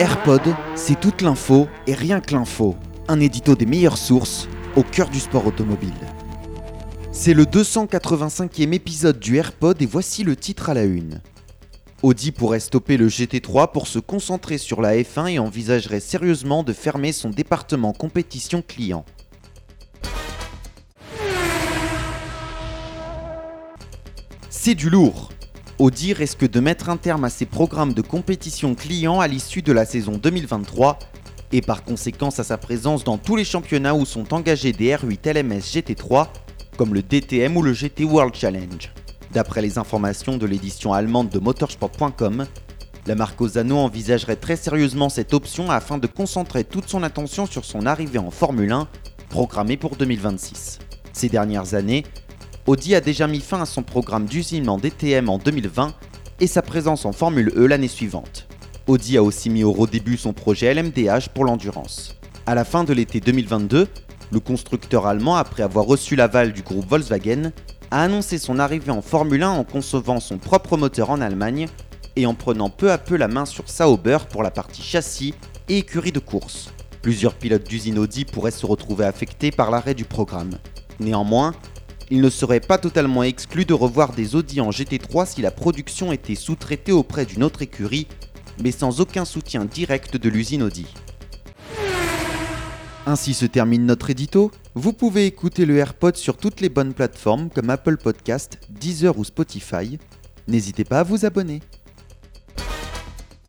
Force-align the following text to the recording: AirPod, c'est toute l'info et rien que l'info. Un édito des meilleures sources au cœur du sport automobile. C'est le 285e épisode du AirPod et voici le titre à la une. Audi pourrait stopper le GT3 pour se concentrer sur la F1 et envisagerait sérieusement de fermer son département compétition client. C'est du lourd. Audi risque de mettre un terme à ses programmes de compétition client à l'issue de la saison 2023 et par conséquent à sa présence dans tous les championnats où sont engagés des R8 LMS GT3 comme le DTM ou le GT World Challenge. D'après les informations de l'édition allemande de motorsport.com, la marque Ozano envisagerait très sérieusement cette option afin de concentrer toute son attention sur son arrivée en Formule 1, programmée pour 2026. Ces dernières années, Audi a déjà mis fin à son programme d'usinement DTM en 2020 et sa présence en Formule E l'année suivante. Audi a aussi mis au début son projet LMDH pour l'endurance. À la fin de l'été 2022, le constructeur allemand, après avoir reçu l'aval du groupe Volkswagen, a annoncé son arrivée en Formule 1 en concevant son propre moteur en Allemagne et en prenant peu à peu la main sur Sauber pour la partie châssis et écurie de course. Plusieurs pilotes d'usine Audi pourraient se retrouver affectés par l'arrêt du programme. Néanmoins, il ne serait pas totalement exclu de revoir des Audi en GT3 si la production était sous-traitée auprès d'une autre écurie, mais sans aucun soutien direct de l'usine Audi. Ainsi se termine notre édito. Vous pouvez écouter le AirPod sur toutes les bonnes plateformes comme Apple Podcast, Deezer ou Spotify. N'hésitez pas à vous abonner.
AirPod, 0.00 0.42
c'est 0.74 0.98
toute 0.98 1.22
l'info 1.22 1.68
et 1.86 1.94
rien 1.94 2.20
que 2.20 2.34
l'info. 2.34 2.74
Un 3.06 3.20
édito 3.20 3.54
des 3.54 3.64
meilleures 3.64 3.96
sources 3.96 4.48
au 4.74 4.82
cœur 4.82 5.08
du 5.08 5.20
sport 5.20 5.46
automobile. 5.46 5.94
C'est 7.12 7.32
le 7.32 7.44
285e 7.44 8.72
épisode 8.72 9.20
du 9.20 9.36
AirPod 9.36 9.80
et 9.80 9.86
voici 9.86 10.24
le 10.24 10.34
titre 10.34 10.68
à 10.68 10.74
la 10.74 10.82
une. 10.82 11.20
Audi 12.02 12.32
pourrait 12.32 12.58
stopper 12.58 12.96
le 12.96 13.06
GT3 13.06 13.70
pour 13.70 13.86
se 13.86 14.00
concentrer 14.00 14.58
sur 14.58 14.82
la 14.82 14.96
F1 14.96 15.28
et 15.28 15.38
envisagerait 15.38 16.00
sérieusement 16.00 16.64
de 16.64 16.72
fermer 16.72 17.12
son 17.12 17.30
département 17.30 17.92
compétition 17.92 18.64
client. 18.66 19.04
C'est 24.50 24.74
du 24.74 24.90
lourd. 24.90 25.33
Audi 25.80 26.12
risque 26.12 26.48
de 26.48 26.60
mettre 26.60 26.88
un 26.88 26.96
terme 26.96 27.24
à 27.24 27.30
ses 27.30 27.46
programmes 27.46 27.94
de 27.94 28.00
compétition 28.00 28.76
client 28.76 29.18
à 29.18 29.26
l'issue 29.26 29.60
de 29.60 29.72
la 29.72 29.84
saison 29.84 30.12
2023 30.12 31.00
et 31.50 31.62
par 31.62 31.82
conséquent 31.82 32.28
à 32.28 32.44
sa 32.44 32.56
présence 32.58 33.02
dans 33.02 33.18
tous 33.18 33.34
les 33.34 33.44
championnats 33.44 33.94
où 33.94 34.04
sont 34.04 34.34
engagés 34.34 34.72
des 34.72 34.94
R8 34.94 35.32
LMS 35.32 35.58
GT3 35.58 36.28
comme 36.76 36.94
le 36.94 37.02
DTM 37.02 37.56
ou 37.56 37.62
le 37.62 37.72
GT 37.72 38.04
World 38.04 38.36
Challenge. 38.36 38.92
D'après 39.32 39.62
les 39.62 39.76
informations 39.76 40.36
de 40.36 40.46
l'édition 40.46 40.92
allemande 40.92 41.28
de 41.30 41.40
motorsport.com, 41.40 42.46
la 43.06 43.14
marque 43.16 43.40
Ozano 43.40 43.78
envisagerait 43.78 44.36
très 44.36 44.56
sérieusement 44.56 45.08
cette 45.08 45.34
option 45.34 45.72
afin 45.72 45.98
de 45.98 46.06
concentrer 46.06 46.62
toute 46.62 46.88
son 46.88 47.02
attention 47.02 47.46
sur 47.46 47.64
son 47.64 47.84
arrivée 47.84 48.20
en 48.20 48.30
Formule 48.30 48.70
1, 48.70 48.86
programmée 49.28 49.76
pour 49.76 49.96
2026. 49.96 50.78
Ces 51.12 51.28
dernières 51.28 51.74
années, 51.74 52.04
Audi 52.66 52.94
a 52.94 53.02
déjà 53.02 53.26
mis 53.26 53.40
fin 53.40 53.60
à 53.60 53.66
son 53.66 53.82
programme 53.82 54.24
d'usinement 54.24 54.78
DTM 54.78 55.28
en 55.28 55.36
2020 55.36 55.92
et 56.40 56.46
sa 56.46 56.62
présence 56.62 57.04
en 57.04 57.12
Formule 57.12 57.52
E 57.54 57.66
l'année 57.66 57.88
suivante. 57.88 58.46
Audi 58.86 59.18
a 59.18 59.22
aussi 59.22 59.50
mis 59.50 59.64
au 59.64 59.86
début 59.86 60.16
son 60.16 60.32
projet 60.32 60.72
LMDH 60.72 61.28
pour 61.34 61.44
l'endurance. 61.44 62.16
À 62.46 62.54
la 62.54 62.64
fin 62.64 62.84
de 62.84 62.94
l'été 62.94 63.20
2022, 63.20 63.86
le 64.32 64.40
constructeur 64.40 65.06
allemand, 65.06 65.36
après 65.36 65.62
avoir 65.62 65.84
reçu 65.84 66.16
l'aval 66.16 66.54
du 66.54 66.62
groupe 66.62 66.88
Volkswagen, 66.88 67.52
a 67.90 68.02
annoncé 68.02 68.38
son 68.38 68.58
arrivée 68.58 68.92
en 68.92 69.02
Formule 69.02 69.42
1 69.42 69.50
en 69.50 69.64
concevant 69.64 70.18
son 70.18 70.38
propre 70.38 70.78
moteur 70.78 71.10
en 71.10 71.20
Allemagne 71.20 71.68
et 72.16 72.24
en 72.24 72.32
prenant 72.32 72.70
peu 72.70 72.90
à 72.90 72.96
peu 72.96 73.16
la 73.16 73.28
main 73.28 73.44
sur 73.44 73.68
Sauber 73.68 74.18
pour 74.30 74.42
la 74.42 74.50
partie 74.50 74.82
châssis 74.82 75.34
et 75.68 75.78
écurie 75.78 76.12
de 76.12 76.18
course. 76.18 76.72
Plusieurs 77.02 77.34
pilotes 77.34 77.68
d'usine 77.68 77.98
Audi 77.98 78.24
pourraient 78.24 78.50
se 78.50 78.64
retrouver 78.64 79.04
affectés 79.04 79.50
par 79.50 79.70
l'arrêt 79.70 79.94
du 79.94 80.06
programme. 80.06 80.52
Néanmoins, 80.98 81.52
il 82.10 82.20
ne 82.20 82.30
serait 82.30 82.60
pas 82.60 82.78
totalement 82.78 83.22
exclu 83.22 83.64
de 83.64 83.74
revoir 83.74 84.12
des 84.12 84.34
Audi 84.34 84.60
en 84.60 84.70
GT3 84.70 85.26
si 85.26 85.42
la 85.42 85.50
production 85.50 86.12
était 86.12 86.34
sous-traitée 86.34 86.92
auprès 86.92 87.24
d'une 87.24 87.42
autre 87.42 87.62
écurie, 87.62 88.06
mais 88.62 88.72
sans 88.72 89.00
aucun 89.00 89.24
soutien 89.24 89.64
direct 89.64 90.16
de 90.16 90.28
l'usine 90.28 90.62
Audi. 90.62 90.86
Ainsi 93.06 93.34
se 93.34 93.44
termine 93.44 93.84
notre 93.84 94.10
édito. 94.10 94.50
Vous 94.74 94.92
pouvez 94.92 95.26
écouter 95.26 95.66
le 95.66 95.76
AirPod 95.76 96.16
sur 96.16 96.38
toutes 96.38 96.60
les 96.60 96.70
bonnes 96.70 96.94
plateformes 96.94 97.50
comme 97.50 97.68
Apple 97.68 97.98
Podcast, 97.98 98.58
Deezer 98.70 99.18
ou 99.18 99.24
Spotify. 99.24 99.98
N'hésitez 100.48 100.84
pas 100.84 101.00
à 101.00 101.02
vous 101.02 101.26
abonner. 101.26 101.60